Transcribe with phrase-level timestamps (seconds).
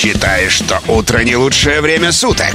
[0.00, 2.54] Считаешь, что утро не лучшее время суток?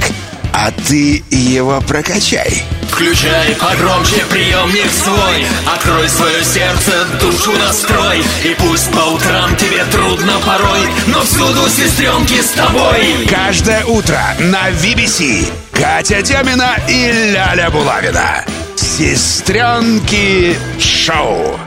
[0.52, 2.64] А ты его прокачай.
[2.90, 10.39] Включай погромче приемник свой Открой свое сердце, душу настрой И пусть по утрам тебе трудно
[10.39, 18.43] порой Но всюду сестренки с тобой Каждое утро на VBC Катя Демина и Ляля Булавина.
[18.75, 21.59] Сестренки шоу.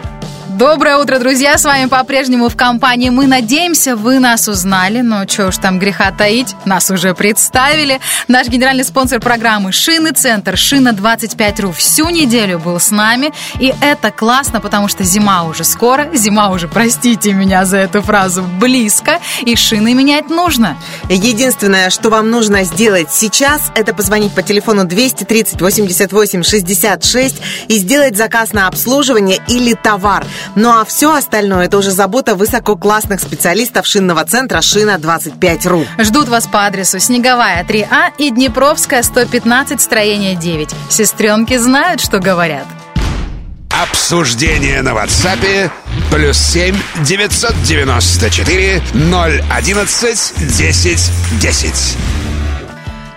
[0.58, 1.56] Доброе утро, друзья!
[1.56, 3.10] С вами по-прежнему в компании.
[3.10, 8.00] Мы надеемся, вы нас узнали, но что уж там греха таить, нас уже представили.
[8.26, 13.30] Наш генеральный спонсор программы «Шины Центр», «Шина 25.ру» всю неделю был с нами.
[13.60, 18.42] И это классно, потому что зима уже скоро, зима уже, простите меня за эту фразу,
[18.42, 20.76] близко, и шины менять нужно.
[21.08, 27.36] Единственное, что вам нужно сделать сейчас, это позвонить по телефону 230 88 66
[27.68, 30.26] и сделать заказ на обслуживание или товар.
[30.54, 35.86] Ну а все остальное это уже забота высококлассных специалистов шинного центра «Шина 25.ру».
[35.98, 40.70] Ждут вас по адресу Снеговая 3А и Днепровская 115, строение 9.
[40.90, 42.66] Сестренки знают, что говорят.
[43.70, 45.70] Обсуждение на WhatsApp
[46.10, 46.74] плюс 7
[47.04, 51.96] 994 011 10 10.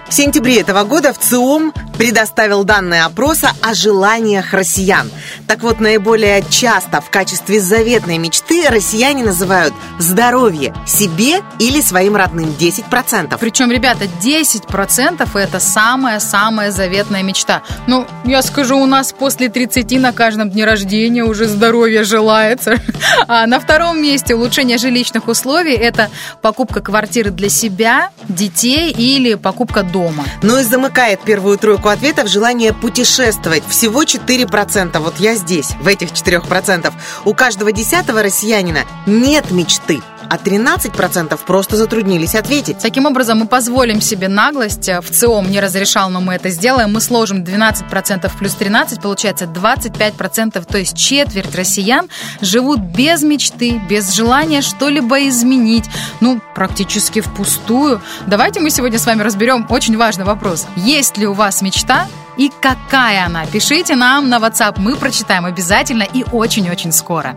[0.08, 5.12] В сентябре этого года в ЦИОМ предоставил данные опроса о желаниях россиян.
[5.46, 12.56] Так вот, наиболее часто в качестве заветной мечты россияне называют здоровье себе или своим родным
[12.60, 13.38] 10%.
[13.40, 17.62] Причем, ребята, 10% это самая-самая заветная мечта.
[17.86, 22.78] Ну, я скажу, у нас после 30 на каждом дне рождения уже здоровье желается.
[23.28, 26.10] А на втором месте улучшение жилищных условий это
[26.42, 30.26] покупка квартиры для себя, детей или покупка дома.
[30.42, 33.64] Ну и замыкает первую тройку ответов желание путешествовать.
[33.68, 35.00] Всего 4%.
[35.00, 36.94] Вот я здесь, в этих 4%.
[37.26, 42.78] У каждого десятого россиянина нет мечты а 13% просто затруднились ответить.
[42.78, 44.88] Таким образом, мы позволим себе наглость.
[44.88, 46.94] В ЦИОМ не разрешал, но мы это сделаем.
[46.94, 52.08] Мы сложим 12% плюс 13, получается 25%, то есть четверть россиян
[52.40, 55.90] живут без мечты, без желания что-либо изменить.
[56.22, 58.02] Ну, практически впустую.
[58.26, 60.66] Давайте мы сегодня с вами разберем очень важный вопрос.
[60.78, 62.08] Есть ли у вас мечта
[62.38, 63.46] и какая она?
[63.48, 67.36] Пишите нам на WhatsApp, мы прочитаем обязательно и очень-очень скоро.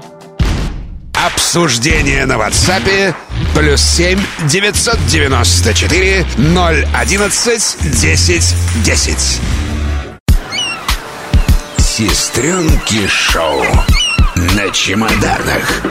[1.26, 3.14] Обсуждение на WhatsApp
[3.54, 8.54] плюс 7 994 011 10
[8.84, 9.40] 10.
[11.78, 13.64] Сестренки шоу
[14.34, 15.82] на чемоданах.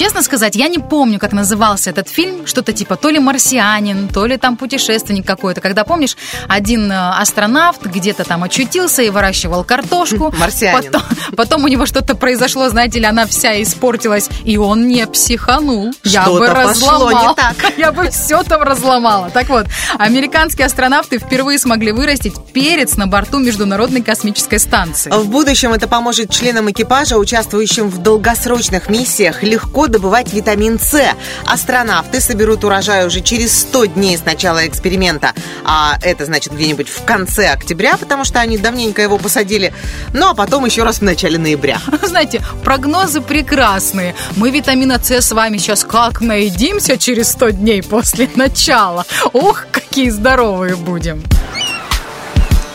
[0.00, 2.46] Честно сказать, я не помню, как назывался этот фильм.
[2.46, 5.60] Что-то типа то ли марсианин, то ли там путешественник какой-то.
[5.60, 6.16] Когда, помнишь,
[6.48, 10.34] один э, астронавт где-то там очутился и выращивал картошку.
[10.38, 10.90] Марсианин.
[10.90, 11.02] Потом,
[11.36, 15.92] потом у него что-то произошло, знаете ли, она вся испортилась, и он не психанул.
[16.02, 17.36] Я бы разломал.
[17.76, 19.28] Я бы все там разломала.
[19.28, 19.66] Так вот,
[19.98, 25.10] американские астронавты впервые смогли вырастить перец на борту Международной космической станции.
[25.10, 31.14] В будущем это поможет членам экипажа, участвующим в долгосрочных миссиях, легко добывать витамин С.
[31.46, 35.32] Астронавты соберут урожай уже через 100 дней с начала эксперимента.
[35.64, 39.72] А это значит где-нибудь в конце октября, потому что они давненько его посадили.
[40.12, 41.80] Ну, а потом еще раз в начале ноября.
[42.02, 44.14] Знаете, прогнозы прекрасные.
[44.36, 49.04] Мы витамина С с вами сейчас как наедимся через 100 дней после начала.
[49.32, 51.22] Ох, какие здоровые будем.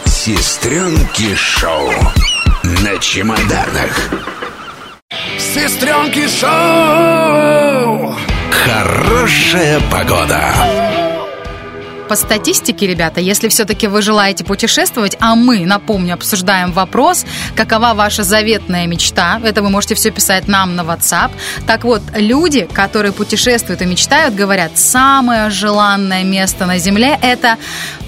[0.06, 1.90] Сестренки шоу
[2.64, 4.10] на чемоданах.
[5.56, 8.14] Сестренки шоу.
[8.52, 10.54] Хорошая погода.
[12.10, 18.24] По статистике, ребята, если все-таки вы желаете путешествовать, а мы, напомню, обсуждаем вопрос, какова ваша
[18.24, 21.32] заветная мечта, это вы можете все писать нам на WhatsApp.
[21.66, 27.56] Так вот, люди, которые путешествуют и мечтают, говорят, самое желанное место на Земле– это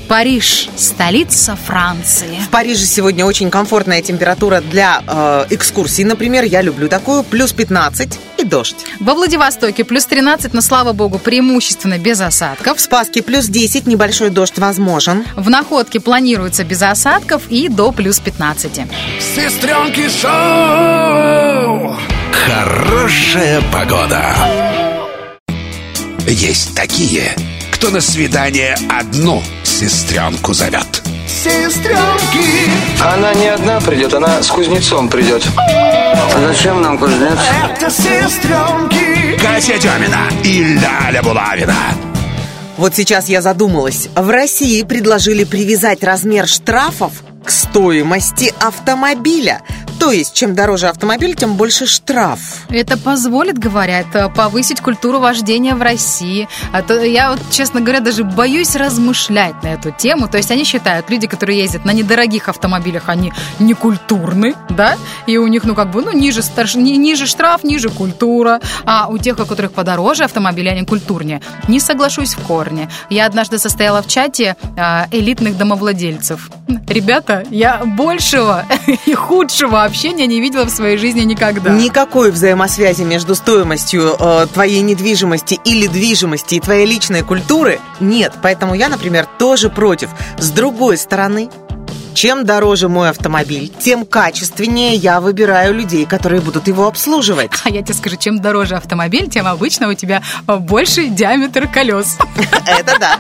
[0.08, 2.40] Париж, столица Франции.
[2.46, 6.46] В Париже сегодня очень комфортная температура для э, экскурсий, например.
[6.46, 7.24] Я люблю такую.
[7.24, 8.78] Плюс 15 и дождь.
[9.00, 12.78] Во Владивостоке плюс 13, но, слава богу, преимущественно без осадков.
[12.78, 15.26] В Спаске плюс 10, небольшой дождь возможен.
[15.36, 18.82] В Находке планируется без осадков и до плюс 15.
[19.20, 21.98] Сестренки шоу.
[22.32, 24.36] Хорошая погода.
[26.28, 27.36] Есть такие,
[27.78, 31.04] кто на свидание одну сестренку зовет.
[31.28, 32.72] Сестренки.
[33.00, 35.48] Она не одна придет, она с кузнецом придет.
[36.40, 37.38] Зачем нам кузнец?
[37.64, 39.38] Это сестренки.
[39.40, 41.76] Катя Демина и Ляля Булавина.
[42.78, 44.10] Вот сейчас я задумалась.
[44.16, 47.12] В России предложили привязать размер штрафов
[47.46, 49.62] к стоимости автомобиля.
[50.00, 52.40] То есть, чем дороже автомобиль, тем больше штраф.
[52.70, 54.06] Это позволит, говорят,
[54.36, 56.48] повысить культуру вождения в России.
[56.72, 60.28] А то я вот, честно говоря, даже боюсь размышлять на эту тему.
[60.28, 64.98] То есть они считают, люди, которые ездят на недорогих автомобилях, они не культурны, да?
[65.26, 66.76] И у них, ну, как бы, ну, ниже, старш...
[66.76, 68.62] ниже штраф, ниже культура.
[68.86, 71.42] А у тех, у которых подороже автомобили, они культурнее.
[71.68, 72.90] Не соглашусь в корне.
[73.10, 76.50] Я однажды состояла в чате а, элитных домовладельцев.
[76.88, 78.66] Ребята, я большего
[79.06, 81.72] и худшего общения не видела в своей жизни никогда.
[81.72, 88.34] Никакой взаимосвязи между стоимостью э, твоей недвижимости или движимости и твоей личной культуры нет.
[88.44, 90.12] Поэтому я, например, тоже против.
[90.38, 91.50] С другой стороны,
[92.18, 97.52] чем дороже мой автомобиль, тем качественнее я выбираю людей, которые будут его обслуживать.
[97.64, 102.18] А я тебе скажу, чем дороже автомобиль, тем обычно у тебя больше диаметр колес.
[102.66, 103.20] Это да.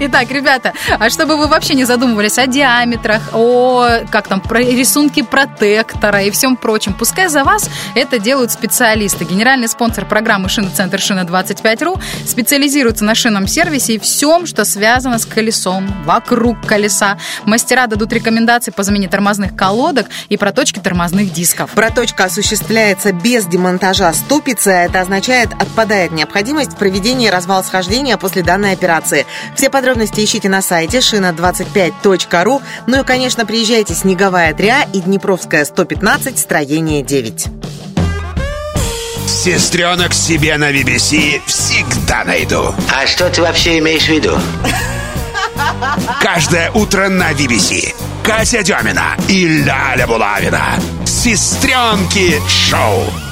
[0.00, 5.22] Итак, ребята, а чтобы вы вообще не задумывались о диаметрах, о как там про рисунке
[5.22, 9.24] протектора и всем прочем, пускай за вас это делают специалисты.
[9.24, 11.96] Генеральный спонсор программы «Шиноцентр Шина 25.ру»
[12.26, 17.18] специализируется на шинном сервисе и всем, что связано с колесом, вокруг колеса.
[17.44, 21.70] Мастера дадут рекомендации рекомендации по замене тормозных колодок и проточки тормозных дисков.
[21.72, 28.72] Проточка осуществляется без демонтажа ступицы, а это означает, отпадает необходимость в проведении развал-схождения после данной
[28.72, 29.26] операции.
[29.54, 32.62] Все подробности ищите на сайте шина25.ру.
[32.86, 37.46] Ну и, конечно, приезжайте Снеговая 3 и Днепровская 115, строение 9.
[39.26, 42.74] Сестренок себе на BBC всегда найду.
[42.94, 44.38] А что ты вообще имеешь в виду?
[46.20, 47.94] Каждое утро на BBC.
[48.22, 50.78] Катя Демина и Ляля Булавина.
[51.04, 53.31] Сестренки шоу.